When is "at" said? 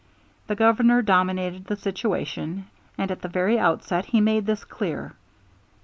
3.11-3.21